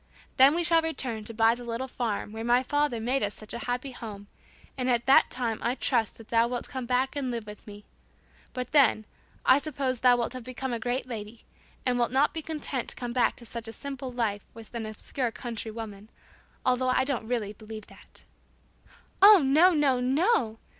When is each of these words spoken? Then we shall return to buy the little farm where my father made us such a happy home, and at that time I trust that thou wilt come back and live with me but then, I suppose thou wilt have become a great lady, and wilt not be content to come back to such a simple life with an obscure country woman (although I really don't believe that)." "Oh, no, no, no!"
Then 0.37 0.55
we 0.55 0.63
shall 0.63 0.81
return 0.81 1.25
to 1.25 1.33
buy 1.35 1.53
the 1.53 1.63
little 1.63 1.87
farm 1.87 2.31
where 2.31 2.43
my 2.43 2.63
father 2.63 2.99
made 2.99 3.21
us 3.21 3.35
such 3.35 3.53
a 3.53 3.59
happy 3.67 3.91
home, 3.91 4.25
and 4.75 4.89
at 4.89 5.05
that 5.05 5.29
time 5.29 5.59
I 5.61 5.75
trust 5.75 6.17
that 6.17 6.29
thou 6.29 6.47
wilt 6.47 6.67
come 6.67 6.87
back 6.87 7.15
and 7.15 7.29
live 7.29 7.45
with 7.45 7.67
me 7.67 7.85
but 8.51 8.71
then, 8.71 9.05
I 9.45 9.59
suppose 9.59 9.99
thou 9.99 10.17
wilt 10.17 10.33
have 10.33 10.43
become 10.43 10.73
a 10.73 10.79
great 10.79 11.05
lady, 11.05 11.45
and 11.85 11.99
wilt 11.99 12.11
not 12.11 12.33
be 12.33 12.41
content 12.41 12.89
to 12.89 12.95
come 12.95 13.13
back 13.13 13.35
to 13.35 13.45
such 13.45 13.67
a 13.67 13.71
simple 13.71 14.09
life 14.09 14.43
with 14.55 14.73
an 14.73 14.87
obscure 14.87 15.29
country 15.31 15.69
woman 15.69 16.09
(although 16.65 16.89
I 16.89 17.03
really 17.21 17.53
don't 17.53 17.57
believe 17.59 17.85
that)." 17.85 18.23
"Oh, 19.21 19.43
no, 19.43 19.69
no, 19.73 19.99
no!" 19.99 20.57